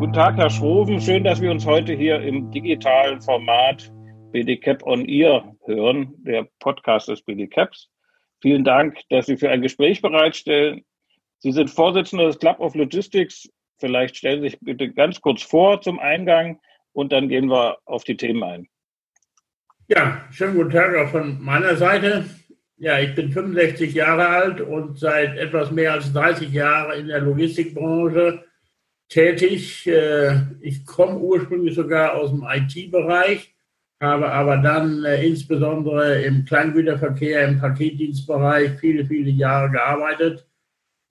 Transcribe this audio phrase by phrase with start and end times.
[0.00, 0.98] Guten Tag, Herr Schroven.
[0.98, 3.92] Schön, dass wir uns heute hier im digitalen Format
[4.32, 7.90] BDCAP on Ear hören, der Podcast des BDCAPs.
[8.40, 10.86] Vielen Dank, dass Sie für ein Gespräch bereitstellen.
[11.40, 13.50] Sie sind Vorsitzender des Club of Logistics.
[13.76, 16.58] Vielleicht stellen Sie sich bitte ganz kurz vor zum Eingang
[16.94, 18.68] und dann gehen wir auf die Themen ein.
[19.88, 22.24] Ja, schönen guten Tag auch von meiner Seite.
[22.78, 27.20] Ja, ich bin 65 Jahre alt und seit etwas mehr als 30 Jahren in der
[27.20, 28.46] Logistikbranche
[29.10, 29.86] tätig.
[29.86, 33.54] Äh, ich komme ursprünglich sogar aus dem IT-Bereich,
[34.00, 40.46] habe aber dann äh, insbesondere im Kleingüterverkehr, im Paketdienstbereich viele, viele Jahre gearbeitet.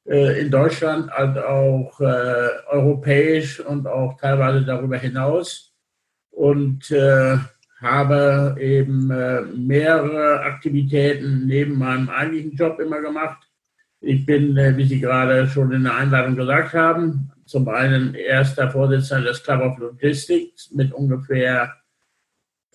[0.08, 5.75] Äh, in Deutschland als auch europäisch und auch teilweise darüber hinaus.
[6.31, 6.89] Und
[7.81, 9.08] habe eben
[9.67, 13.48] mehrere Aktivitäten neben meinem eigentlichen Job immer gemacht.
[14.02, 19.30] Ich bin, wie Sie gerade schon in der Einladung gesagt haben, zum einen erster Vorsitzender
[19.30, 21.73] des Club of Logistics mit ungefähr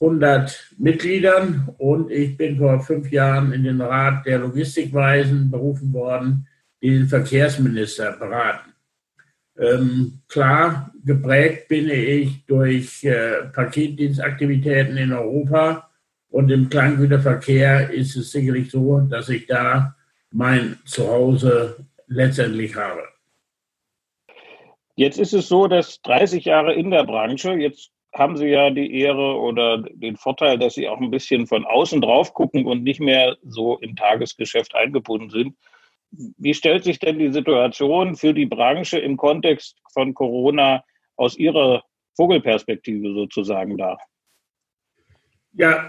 [0.01, 6.49] 100 Mitgliedern und ich bin vor fünf Jahren in den Rat der Logistikweisen berufen worden,
[6.83, 8.73] die den Verkehrsminister beraten.
[9.57, 15.89] Ähm, klar, geprägt bin ich durch äh, Paketdienstaktivitäten in Europa
[16.29, 19.95] und im Kleingüterverkehr ist es sicherlich so, dass ich da
[20.35, 23.05] mein Zuhause letztendlich habe.
[24.97, 29.01] Jetzt ist es so, dass 30 Jahre in der Branche, jetzt haben Sie ja die
[29.01, 33.01] Ehre oder den Vorteil, dass Sie auch ein bisschen von außen drauf gucken und nicht
[33.01, 35.57] mehr so im Tagesgeschäft eingebunden sind.
[36.11, 40.85] Wie stellt sich denn die Situation für die Branche im Kontext von Corona
[41.17, 41.83] aus Ihrer
[42.17, 43.99] Vogelperspektive sozusagen dar?
[45.57, 45.89] Ja,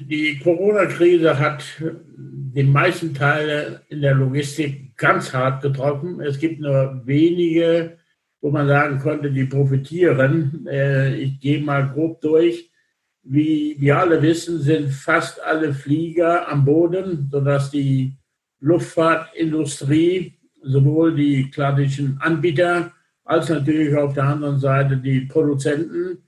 [0.00, 6.20] die Corona-Krise hat den meisten Teile in der Logistik ganz hart getroffen.
[6.20, 7.98] Es gibt nur wenige
[8.42, 10.66] wo man sagen konnte, die profitieren.
[10.66, 12.70] Äh, ich gehe mal grob durch.
[13.22, 18.16] Wie wir alle wissen, sind fast alle Flieger am Boden, sodass die
[18.58, 22.92] Luftfahrtindustrie, sowohl die klassischen Anbieter
[23.24, 26.18] als natürlich auf der anderen Seite die Produzenten,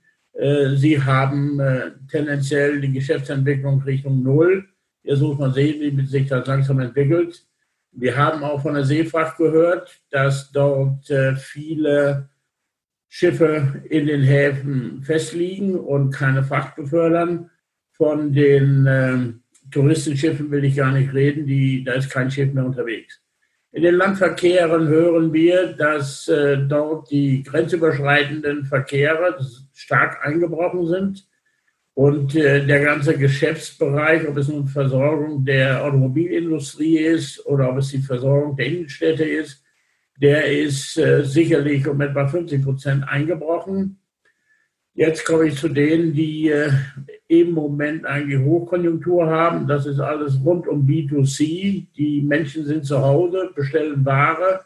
[0.75, 4.65] sie haben äh, tendenziell die Geschäftsentwicklung Richtung Null.
[5.03, 7.45] Jetzt muss man sehen, wie sich das langsam entwickelt.
[7.91, 12.29] Wir haben auch von der Seefracht gehört, dass dort äh, viele
[13.07, 17.49] Schiffe in den Häfen festliegen und keine Fracht befördern.
[17.93, 22.65] Von den äh, Touristenschiffen will ich gar nicht reden, die, da ist kein Schiff mehr
[22.65, 23.21] unterwegs.
[23.71, 29.37] In den Landverkehren hören wir, dass äh, dort die grenzüberschreitenden Verkehre
[29.75, 31.27] stark eingebrochen sind
[31.93, 37.89] und äh, der ganze Geschäftsbereich, ob es nun Versorgung der Automobilindustrie ist oder ob es
[37.89, 39.63] die Versorgung der Innenstädte ist,
[40.17, 43.99] der ist äh, sicherlich um etwa 50 Prozent eingebrochen.
[44.93, 46.71] Jetzt komme ich zu denen, die äh,
[47.27, 49.67] im Moment eigentlich Hochkonjunktur haben.
[49.67, 51.87] Das ist alles rund um B2C.
[51.95, 54.61] Die Menschen sind zu Hause, bestellen Ware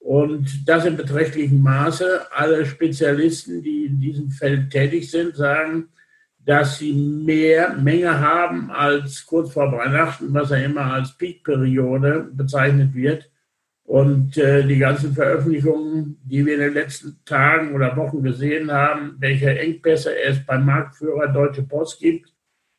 [0.00, 2.32] und das in beträchtlichem Maße.
[2.32, 5.90] Alle Spezialisten, die in diesem Feld tätig sind, sagen,
[6.44, 12.94] dass sie mehr Menge haben als kurz vor Weihnachten, was ja immer als Peak-Periode bezeichnet
[12.94, 13.30] wird.
[13.84, 19.16] Und äh, die ganzen Veröffentlichungen, die wir in den letzten Tagen oder Wochen gesehen haben,
[19.18, 22.32] welche Engpässe es beim Marktführer Deutsche Post gibt,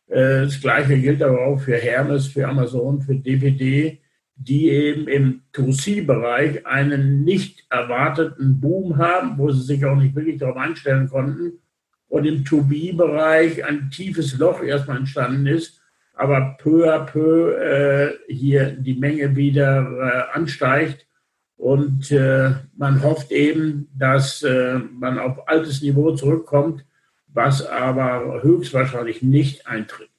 [0.08, 4.02] äh, das Gleiche gilt aber auch für Hermes, für Amazon, für DPD,
[4.44, 10.40] die eben im 2C-Bereich einen nicht erwarteten Boom haben, wo sie sich auch nicht wirklich
[10.40, 11.59] darauf einstellen konnten
[12.07, 15.79] und im To-Be-Bereich ein tiefes Loch erstmal entstanden ist,
[16.13, 21.08] aber peu à peu äh, hier die Menge wieder äh, ansteigt.
[21.56, 26.85] Und äh, man hofft eben, dass äh, man auf altes Niveau zurückkommt,
[27.28, 30.10] was aber höchstwahrscheinlich nicht eintritt.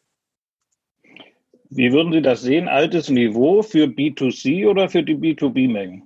[1.74, 2.68] Wie würden Sie das sehen?
[2.68, 6.02] Altes Niveau für B2C oder für die B2B-Mengen?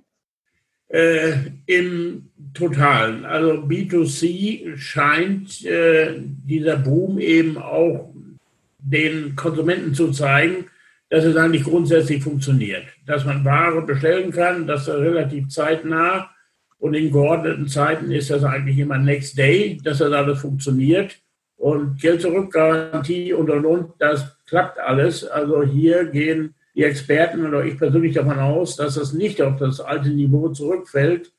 [0.87, 1.33] Äh,
[1.65, 3.25] Im Totalen.
[3.25, 8.13] Also B2C scheint äh, dieser Boom eben auch
[8.79, 10.67] den Konsumenten zu zeigen,
[11.09, 12.85] dass es eigentlich grundsätzlich funktioniert.
[13.05, 16.29] Dass man Ware bestellen kann, dass er relativ zeitnah
[16.79, 21.19] und in geordneten Zeiten ist das eigentlich immer Next Day, dass das alles funktioniert.
[21.57, 25.23] Und Geld-Zurück-Garantie und und und, das klappt alles.
[25.25, 29.79] Also hier gehen die Experten oder ich persönlich davon aus, dass das nicht auf das
[29.79, 31.31] alte Niveau zurückfällt,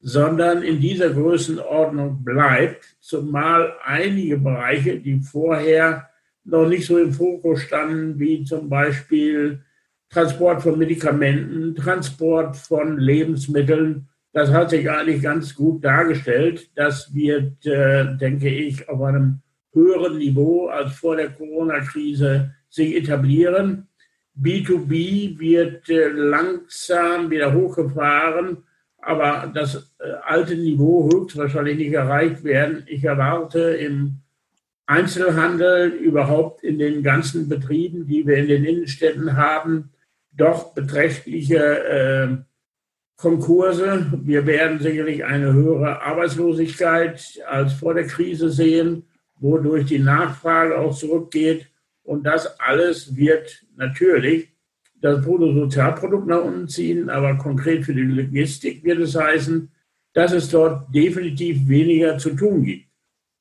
[0.00, 6.10] sondern in dieser Größenordnung bleibt, zumal einige Bereiche, die vorher
[6.44, 9.62] noch nicht so im Fokus standen, wie zum Beispiel
[10.10, 16.68] Transport von Medikamenten, Transport von Lebensmitteln, Das hat sich eigentlich ganz gut dargestellt.
[16.74, 19.40] Das wird, äh, denke ich, auf einem
[19.74, 23.88] höheren Niveau als vor der Corona-Krise sich etablieren.
[24.40, 28.64] B2B wird äh, langsam wieder hochgefahren,
[28.98, 32.84] aber das äh, alte Niveau höchstwahrscheinlich nicht erreicht werden.
[32.86, 34.20] Ich erwarte im
[34.86, 39.90] Einzelhandel, überhaupt in den ganzen Betrieben, die wir in den Innenstädten haben,
[40.32, 42.36] doch beträchtliche äh,
[43.16, 44.12] Konkurse.
[44.24, 49.04] Wir werden sicherlich eine höhere Arbeitslosigkeit als vor der Krise sehen,
[49.38, 51.66] wodurch die Nachfrage auch zurückgeht.
[52.02, 54.48] Und das alles wird natürlich
[55.00, 59.70] das Bruttosozialprodukt nach unten ziehen, aber konkret für die Logistik wird es heißen,
[60.14, 62.88] dass es dort definitiv weniger zu tun gibt.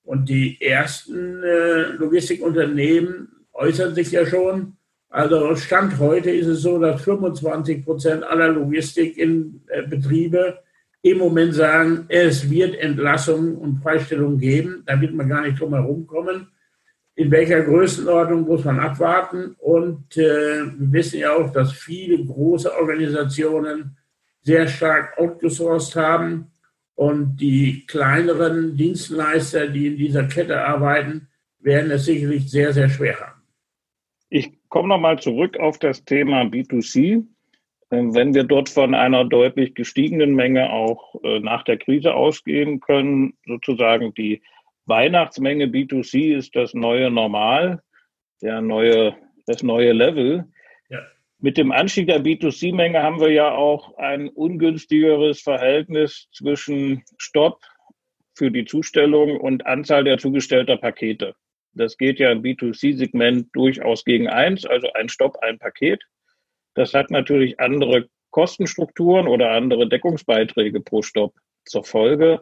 [0.04, 4.76] Und die ersten äh, Logistikunternehmen äußern sich ja schon,
[5.10, 10.60] also Stand heute ist es so, dass 25 Prozent aller Logistikbetriebe
[11.04, 14.84] im Moment sagen, es wird Entlassungen und Freistellungen geben.
[14.86, 16.48] Da wird man gar nicht drum herum kommen.
[17.16, 19.56] In welcher Größenordnung muss man abwarten?
[19.60, 23.98] Und äh, wir wissen ja auch, dass viele große Organisationen
[24.42, 26.52] sehr stark outgesourced haben
[26.96, 31.28] und die kleineren Dienstleister, die in dieser Kette arbeiten,
[31.60, 33.42] werden es sicherlich sehr, sehr schwer haben.
[34.30, 37.26] Ich komme nochmal zurück auf das Thema B2C.
[37.92, 42.80] Ähm, wenn wir dort von einer deutlich gestiegenen Menge auch äh, nach der Krise ausgehen
[42.80, 44.42] können, sozusagen die
[44.86, 47.82] Weihnachtsmenge B2C ist das neue Normal,
[48.42, 49.16] der neue,
[49.46, 50.46] das neue Level.
[50.90, 51.00] Ja.
[51.40, 57.62] Mit dem Anstieg der B2C-Menge haben wir ja auch ein ungünstigeres Verhältnis zwischen Stopp
[58.36, 61.36] für die Zustellung und Anzahl der zugestellter Pakete.
[61.74, 66.04] Das geht ja im B2C-Segment durchaus gegen eins, also ein Stopp, ein Paket.
[66.74, 71.36] Das hat natürlich andere Kostenstrukturen oder andere Deckungsbeiträge pro Stopp
[71.66, 72.42] zur Folge.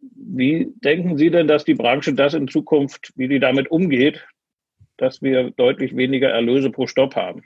[0.00, 4.26] Wie denken Sie denn, dass die Branche das in Zukunft, wie die damit umgeht,
[4.96, 7.44] dass wir deutlich weniger Erlöse pro Stopp haben?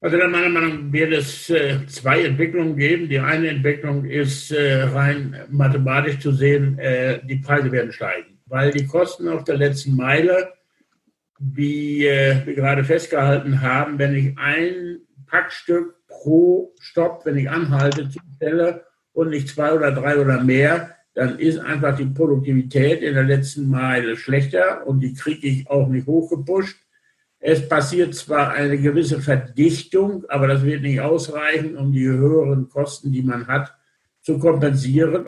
[0.00, 3.08] Also meiner Meinung wird es äh, zwei Entwicklungen geben.
[3.08, 8.70] Die eine Entwicklung ist äh, rein mathematisch zu sehen, äh, die Preise werden steigen weil
[8.70, 10.52] die Kosten auf der letzten Meile,
[11.42, 18.84] wie wir gerade festgehalten haben, wenn ich ein Packstück pro Stopp, wenn ich anhalte, zustelle
[19.12, 23.68] und nicht zwei oder drei oder mehr, dann ist einfach die Produktivität in der letzten
[23.68, 26.78] Meile schlechter und die kriege ich auch nicht hochgepusht.
[27.38, 33.10] Es passiert zwar eine gewisse Verdichtung, aber das wird nicht ausreichen, um die höheren Kosten,
[33.10, 33.74] die man hat,
[34.20, 35.26] zu kompensieren.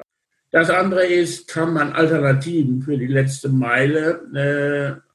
[0.55, 4.21] Das andere ist, kann man Alternativen für die letzte Meile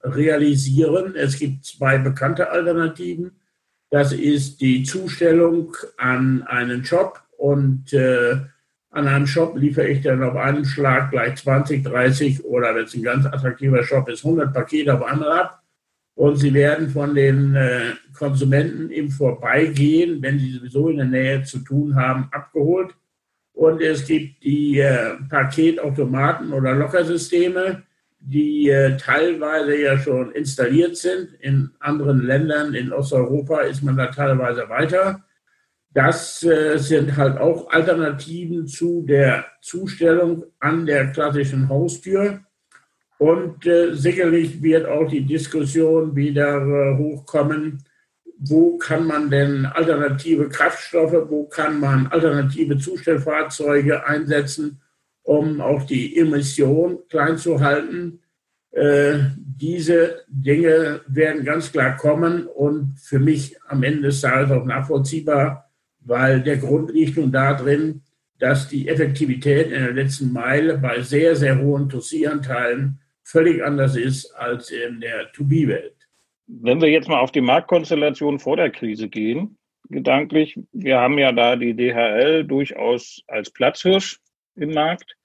[0.04, 1.16] äh, realisieren.
[1.16, 3.32] Es gibt zwei bekannte Alternativen.
[3.90, 8.36] Das ist die Zustellung an einen Shop und äh,
[8.90, 12.94] an einem Shop liefere ich dann auf einen Schlag gleich 20, 30 oder wenn es
[12.94, 15.64] ein ganz attraktiver Shop ist, 100 Pakete auf einmal ab.
[16.16, 21.44] Und sie werden von den äh, Konsumenten im Vorbeigehen, wenn sie sowieso in der Nähe
[21.44, 22.94] zu tun haben, abgeholt.
[23.60, 27.84] Und es gibt die äh, Paketautomaten oder Lockersysteme,
[28.22, 31.34] die äh, teilweise ja schon installiert sind.
[31.42, 35.26] In anderen Ländern in Osteuropa ist man da teilweise weiter.
[35.94, 42.40] Das äh, sind halt auch Alternativen zu der Zustellung an der klassischen Haustür.
[43.18, 47.84] Und äh, sicherlich wird auch die Diskussion wieder äh, hochkommen,
[48.40, 54.80] wo kann man denn alternative Kraftstoffe, wo kann man alternative Zustellfahrzeuge einsetzen,
[55.24, 58.22] um auch die Emission klein zu halten.
[58.72, 64.66] Äh, diese Dinge werden ganz klar kommen und für mich am Ende des Tages auch
[64.66, 65.70] nachvollziehbar,
[66.00, 68.02] weil der Grund liegt nun darin,
[68.40, 74.32] dass die Effektivität in der letzten Meile bei sehr, sehr hohen To-C-Anteilen völlig anders ist
[74.32, 75.99] als in der To-B-Welt.
[76.52, 81.32] Wenn wir jetzt mal auf die Marktkonstellation vor der Krise gehen, gedanklich, wir haben ja
[81.32, 84.20] da die DHL durchaus als Platzhirsch
[84.56, 85.16] im Markt.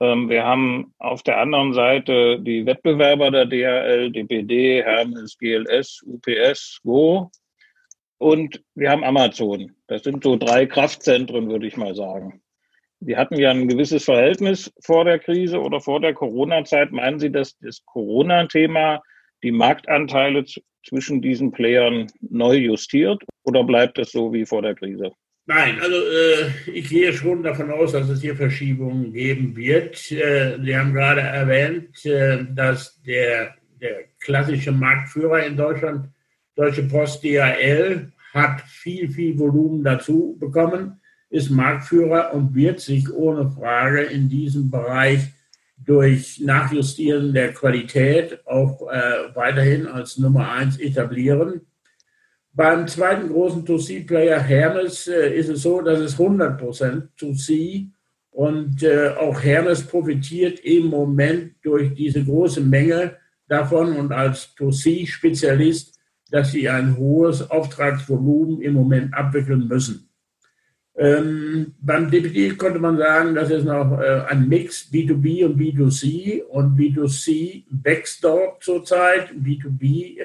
[0.00, 6.80] Ähm, wir haben auf der anderen Seite die Wettbewerber der DHL, DPD, Hermes, GLS, UPS,
[6.82, 7.30] Go.
[8.18, 9.76] Und wir haben Amazon.
[9.86, 12.42] Das sind so drei Kraftzentren, würde ich mal sagen.
[12.98, 16.90] Wir hatten ja ein gewisses Verhältnis vor der Krise oder vor der Corona-Zeit.
[16.90, 19.00] Meinen Sie, dass das Corona-Thema
[19.42, 20.44] die Marktanteile
[20.86, 25.12] zwischen diesen Playern neu justiert oder bleibt es so wie vor der Krise?
[25.46, 30.12] Nein, also äh, ich gehe schon davon aus, dass es hier Verschiebungen geben wird.
[30.12, 36.10] Äh, Sie haben gerade erwähnt, äh, dass der, der klassische Marktführer in Deutschland,
[36.54, 41.00] Deutsche Post DHL, hat viel, viel Volumen dazu bekommen.
[41.30, 45.20] ist Marktführer und wird sich ohne Frage in diesem Bereich
[45.84, 51.62] durch Nachjustieren der Qualität auch äh, weiterhin als Nummer eins etablieren.
[52.52, 57.88] Beim zweiten großen 2C-Player Hermes äh, ist es so, dass es 100% 2C
[58.30, 63.16] und äh, auch Hermes profitiert im Moment durch diese große Menge
[63.48, 65.98] davon und als 2C-Spezialist,
[66.30, 70.07] dass sie ein hohes Auftragsvolumen im Moment abwickeln müssen.
[70.98, 76.42] Ähm, beim DPD konnte man sagen, das ist noch äh, ein Mix B2B und B2C
[76.42, 79.30] und B2C wächst dort zurzeit.
[79.30, 80.18] B2B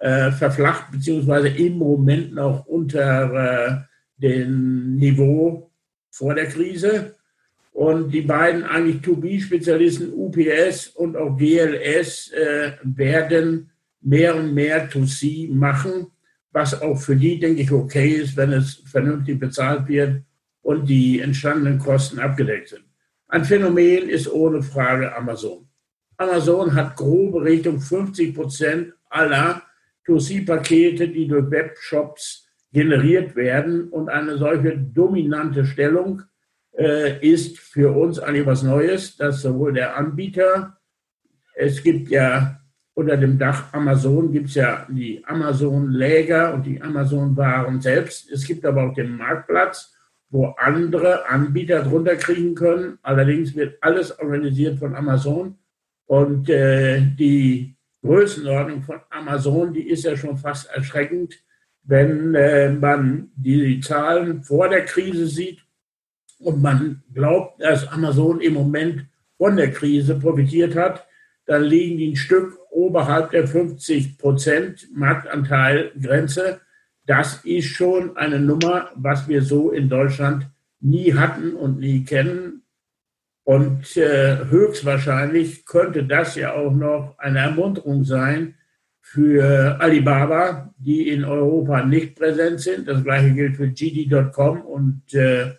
[0.00, 5.70] äh, verflacht beziehungsweise im Moment noch unter äh, dem Niveau
[6.10, 7.14] vor der Krise.
[7.72, 13.70] Und die beiden eigentlich 2B-Spezialisten UPS und auch GLS äh, werden
[14.00, 16.08] mehr und mehr 2C machen,
[16.52, 20.22] was auch für die, denke ich, okay ist, wenn es vernünftig bezahlt wird
[20.62, 22.84] und die entstandenen Kosten abgedeckt sind.
[23.28, 25.68] Ein Phänomen ist ohne Frage Amazon.
[26.16, 29.62] Amazon hat grobe Richtung 50 Prozent aller
[30.06, 36.22] 2C-Pakete, die durch Webshops generiert werden und eine solche dominante Stellung
[36.76, 40.78] äh, ist für uns eigentlich was Neues, dass sowohl der Anbieter,
[41.54, 42.60] es gibt ja
[42.98, 48.28] unter dem Dach Amazon gibt es ja die Amazon-Läger und die Amazon-Waren selbst.
[48.28, 49.94] Es gibt aber auch den Marktplatz,
[50.30, 52.98] wo andere Anbieter drunter kriegen können.
[53.02, 55.58] Allerdings wird alles organisiert von Amazon
[56.06, 61.38] und äh, die Größenordnung von Amazon, die ist ja schon fast erschreckend,
[61.84, 65.60] wenn äh, man die Zahlen vor der Krise sieht
[66.40, 71.06] und man glaubt, dass Amazon im Moment von der Krise profitiert hat,
[71.48, 76.60] dann liegen die ein Stück oberhalb der 50 Prozent Marktanteil Grenze.
[77.06, 80.46] Das ist schon eine Nummer, was wir so in Deutschland
[80.80, 82.64] nie hatten und nie kennen.
[83.44, 88.56] Und äh, höchstwahrscheinlich könnte das ja auch noch eine Ermunterung sein
[89.00, 92.86] für Alibaba, die in Europa nicht präsent sind.
[92.86, 95.54] Das gleiche gilt für GD.com und äh,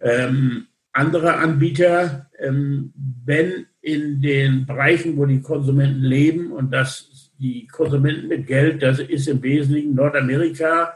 [0.00, 2.30] ähm, andere Anbieter.
[2.38, 2.92] Ähm,
[3.24, 8.98] wenn in den Bereichen, wo die Konsumenten leben und das die Konsumenten mit Geld, das
[8.98, 10.94] ist im Wesentlichen Nordamerika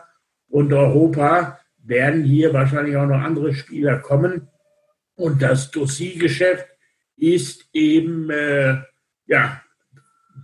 [0.48, 4.48] und Europa, werden hier wahrscheinlich auch noch andere Spieler kommen
[5.14, 6.66] und das Dossiergeschäft
[7.16, 8.78] ist eben äh,
[9.26, 9.62] ja,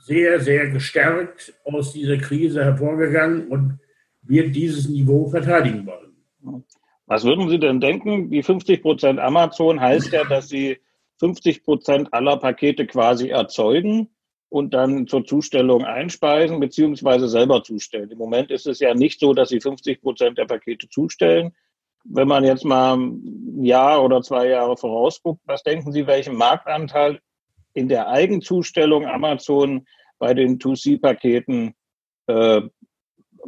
[0.05, 3.79] sehr, sehr gestärkt aus dieser Krise hervorgegangen und
[4.23, 6.15] wird dieses Niveau verteidigen wollen.
[7.07, 8.31] Was würden Sie denn denken?
[8.31, 10.79] Die 50 Prozent Amazon heißt ja, dass Sie
[11.21, 14.11] 50 Prozent aller Pakete quasi erzeugen
[14.49, 18.11] und dann zur Zustellung einspeisen beziehungsweise selber zustellen.
[18.11, 21.55] Im Moment ist es ja nicht so, dass Sie 50 Prozent der Pakete zustellen,
[22.09, 27.21] wenn man jetzt mal ein Jahr oder zwei Jahre vorausguckt, was denken Sie, welchen Marktanteil
[27.75, 29.87] in der Eigenzustellung Amazon
[30.19, 31.75] bei den 2C-Paketen
[32.27, 32.63] äh,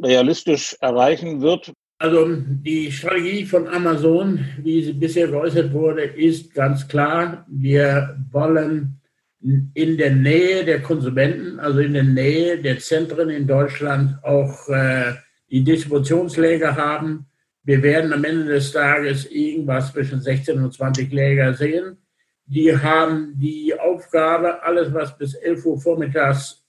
[0.01, 1.73] realistisch erreichen wird?
[2.01, 9.01] Also die Strategie von Amazon, wie sie bisher geäußert wurde, ist ganz klar, wir wollen
[9.41, 15.13] in der Nähe der Konsumenten, also in der Nähe der Zentren in Deutschland auch äh,
[15.51, 17.25] die Distributionsläger haben,
[17.63, 21.97] wir werden am Ende des Tages irgendwas zwischen 16 und 20 Läger sehen.
[22.45, 26.65] Die haben die Aufgabe, alles, was bis 11 Uhr vormittags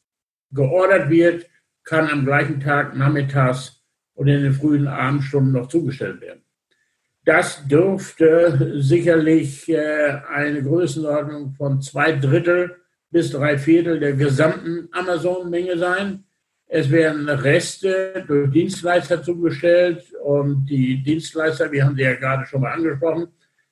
[0.53, 1.47] geordert wird,
[1.85, 3.80] kann am gleichen Tag nachmittags
[4.21, 6.43] und in den frühen Abendstunden noch zugestellt werden.
[7.25, 12.77] Das dürfte sicherlich äh, eine Größenordnung von zwei Drittel
[13.11, 16.25] bis drei Viertel der gesamten Amazon-Menge sein.
[16.67, 22.61] Es werden Reste durch Dienstleister zugestellt und die Dienstleister, wir haben sie ja gerade schon
[22.61, 23.29] mal angesprochen,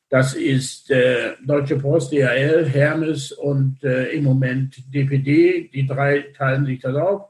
[0.09, 5.69] das ist äh, Deutsche Post, DHL, Hermes und äh, im Moment DPD.
[5.75, 7.29] Die drei teilen sich das auf.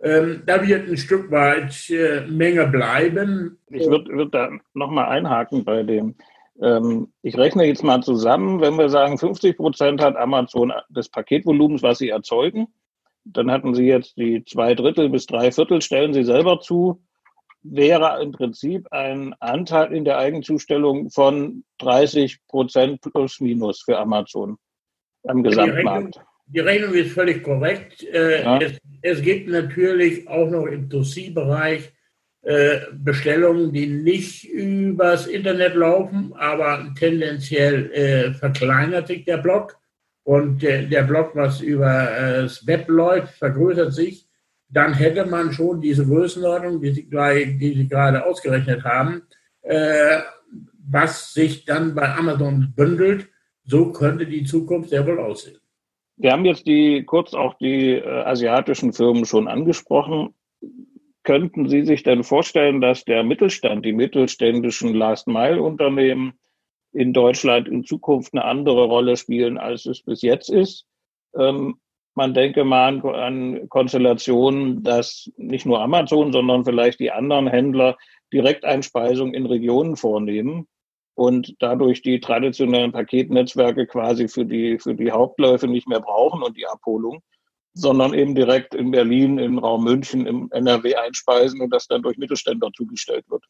[0.00, 3.58] Ähm, da wird ein Stück weit äh, Menge bleiben.
[3.70, 6.14] Ich würde würd da nochmal einhaken bei dem.
[6.60, 11.82] Ähm, ich rechne jetzt mal zusammen, wenn wir sagen, 50 Prozent hat Amazon des Paketvolumens,
[11.82, 12.68] was sie erzeugen
[13.26, 17.02] dann hatten Sie jetzt die zwei Drittel bis drei Viertel, stellen Sie selber zu,
[17.62, 24.58] wäre im Prinzip ein Anteil in der Eigenzustellung von 30 Prozent plus minus für Amazon
[25.26, 26.20] am Gesamtmarkt.
[26.46, 28.04] Die Rechnung, ist völlig korrekt.
[28.04, 28.58] Äh, ja.
[28.58, 31.92] Es, es, gibt natürlich auch noch im Dossierbereich
[32.42, 39.76] äh, Bestellungen, die nicht übers Internet laufen, aber tendenziell äh, verkleinert sich der Block
[40.26, 42.08] und der, Block, was über
[42.42, 44.26] das Web läuft, vergrößert sich,
[44.68, 49.22] dann hätte man schon diese Größenordnung, die Sie, die Sie gerade ausgerechnet haben,
[49.62, 50.18] äh,
[50.88, 53.28] was sich dann bei Amazon bündelt.
[53.64, 55.58] So könnte die Zukunft sehr wohl aussehen.
[56.16, 60.34] Wir haben jetzt die kurz auch die äh, asiatischen Firmen schon angesprochen.
[61.22, 66.38] Könnten Sie sich denn vorstellen, dass der Mittelstand, die mittelständischen Last-Mile-Unternehmen
[66.92, 70.86] in Deutschland in Zukunft eine andere Rolle spielen, als es bis jetzt ist?
[71.36, 71.78] Ähm,
[72.14, 77.98] man denke mal an, an Konstellationen, dass nicht nur Amazon, sondern vielleicht die anderen Händler
[78.32, 80.66] Direkteinspeisung in Regionen vornehmen
[81.16, 86.58] und dadurch die traditionellen Paketnetzwerke quasi für die, für die Hauptläufe nicht mehr brauchen und
[86.58, 87.22] die Abholung,
[87.72, 92.18] sondern eben direkt in Berlin, im Raum München, im NRW einspeisen und das dann durch
[92.18, 93.42] Mittelständler zugestellt wird.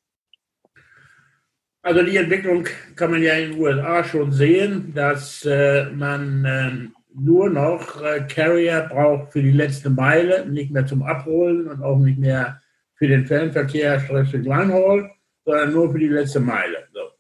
[1.82, 6.70] Also die Entwicklung kann man ja in den USA schon sehen, dass äh, man äh,
[7.14, 11.98] nur noch äh, Carrier braucht für die letzte Meile, nicht mehr zum Abholen und auch
[11.98, 12.60] nicht mehr
[12.94, 15.10] für den Fernverkehr Schleswig-Holstein,
[15.44, 16.86] sondern nur für die letzte Meile.
[16.92, 17.15] So.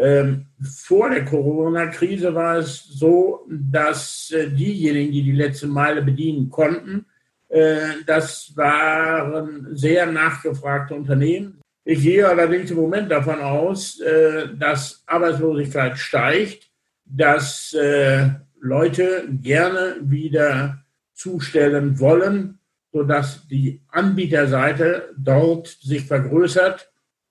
[0.00, 6.48] Ähm, vor der Corona-Krise war es so, dass äh, diejenigen, die die letzte Meile bedienen
[6.48, 7.04] konnten,
[7.50, 11.60] äh, das waren sehr nachgefragte Unternehmen.
[11.84, 16.70] Ich gehe allerdings im Moment davon aus, äh, dass Arbeitslosigkeit steigt,
[17.04, 22.58] dass äh, Leute gerne wieder zustellen wollen,
[22.90, 26.89] sodass die Anbieterseite dort sich vergrößert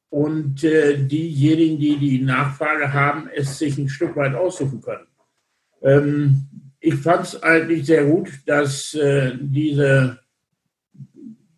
[0.10, 5.08] und äh, diejenigen, die die Nachfrage haben, es sich ein Stück weit aussuchen können.
[5.82, 6.48] Ähm,
[6.80, 10.20] ich fand es eigentlich sehr gut, dass äh, diese,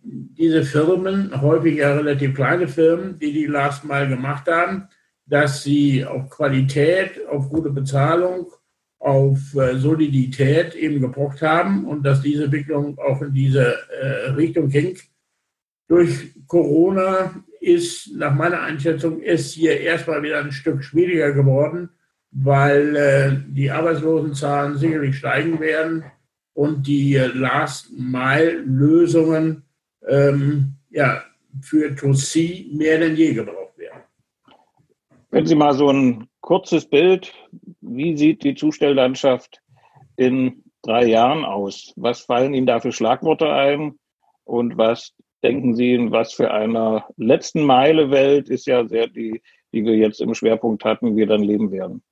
[0.04, 4.88] diese Firmen, häufig ja relativ kleine Firmen, die die Last Mile gemacht haben,
[5.26, 8.52] dass sie auf Qualität, auf gute Bezahlung,
[9.00, 14.68] auf äh, Solidität eben gepocht haben und dass diese Entwicklung auch in diese äh, Richtung
[14.70, 14.98] ging.
[15.88, 21.92] Durch Corona ist nach meiner Einschätzung ist hier erstmal wieder ein Stück schwieriger geworden,
[22.32, 26.06] weil äh, die Arbeitslosenzahlen sicherlich steigen werden
[26.54, 29.64] und die Last-Mile-Lösungen
[30.08, 31.22] ähm, ja,
[31.62, 34.02] für To C mehr denn je gebraucht werden.
[35.30, 37.32] Wenn Sie mal so ein kurzes Bild,
[37.82, 39.62] wie sieht die Zustelllandschaft
[40.16, 41.94] in drei Jahren aus?
[41.96, 44.00] Was fallen Ihnen da für Schlagworte ein
[44.46, 49.42] und was denken Sie, in was für einer letzten Meile Welt ist ja sehr die,
[49.74, 52.04] die wir jetzt im Schwerpunkt hatten, wir dann leben werden?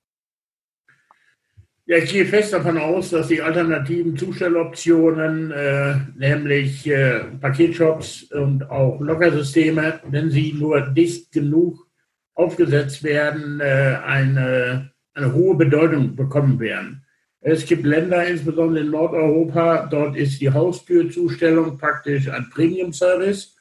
[1.86, 8.70] Ja, ich gehe fest davon aus, dass die alternativen Zustelloptionen, äh, nämlich äh, Paketshops und
[8.70, 11.88] auch Lockersysteme, wenn sie nur dicht genug
[12.36, 17.06] aufgesetzt werden, äh, eine, eine hohe Bedeutung bekommen werden.
[17.42, 23.56] Es gibt Länder, insbesondere in Nordeuropa, dort ist die Haustürzustellung praktisch ein Premium-Service.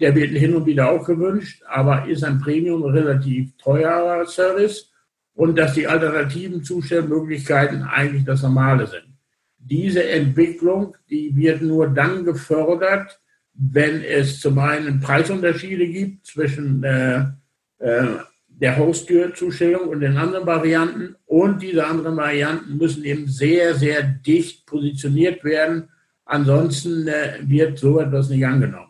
[0.00, 4.92] Der wird hin und wieder auch gewünscht, aber ist ein Premium relativ teurer Service
[5.34, 9.14] und dass die alternativen Zustellmöglichkeiten eigentlich das Normale sind.
[9.58, 13.20] Diese Entwicklung, die wird nur dann gefördert,
[13.54, 17.24] wenn es zum einen Preisunterschiede gibt zwischen äh,
[17.78, 18.06] äh,
[18.64, 21.16] der Haustürzustellung und den anderen Varianten.
[21.26, 25.90] Und diese anderen Varianten müssen eben sehr, sehr dicht positioniert werden.
[26.24, 28.88] Ansonsten äh, wird so etwas nicht angenommen.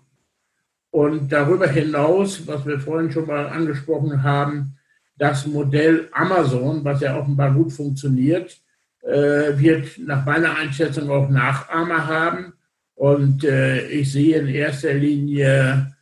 [0.92, 4.76] Und darüber hinaus, was wir vorhin schon mal angesprochen haben,
[5.18, 8.56] das Modell Amazon, was ja offenbar gut funktioniert,
[9.02, 12.52] äh, wird nach meiner Einschätzung auch Nachahmer haben.
[12.94, 15.93] Und äh, ich sehe in erster Linie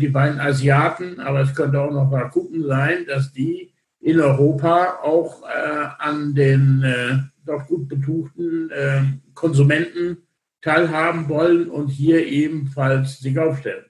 [0.00, 5.42] die beiden Asiaten, aber es könnte auch noch Rakuten sein, dass die in Europa auch
[5.42, 9.02] äh, an den äh, doch gut betuchten äh,
[9.34, 10.18] Konsumenten
[10.62, 13.84] teilhaben wollen und hier ebenfalls sich aufstellen.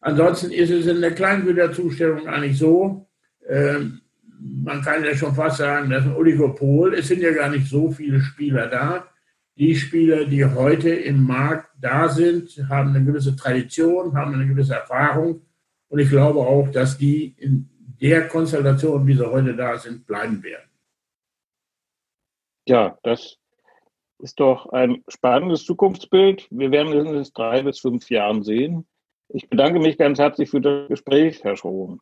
[0.00, 3.08] Ansonsten ist es in der Kleingüterzustellung eigentlich so,
[3.48, 3.78] äh,
[4.38, 6.94] man kann ja schon fast sagen, das ist ein Oligopol.
[6.94, 9.08] Es sind ja gar nicht so viele Spieler da
[9.56, 14.74] die Spieler, die heute im Markt da sind, haben eine gewisse Tradition, haben eine gewisse
[14.74, 15.42] Erfahrung.
[15.88, 17.68] Und ich glaube auch, dass die in
[18.00, 20.68] der Konstellation, wie sie heute da sind, bleiben werden.
[22.68, 23.38] Ja, das
[24.18, 26.48] ist doch ein spannendes Zukunftsbild.
[26.50, 28.86] Wir werden es in drei bis fünf Jahren sehen.
[29.28, 32.00] Ich bedanke mich ganz herzlich für das Gespräch, Herr Schroben.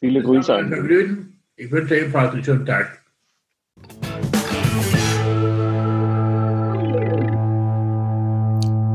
[0.00, 1.62] Viele Grüße an Sie.
[1.64, 3.01] Ich wünsche ebenfalls einen schönen Tag.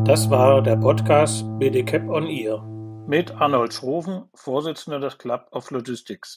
[0.07, 2.63] Das war der Podcast BDCAP on Ear
[3.09, 6.35] mit Arnold Schroven, Vorsitzender des Club of Logistics.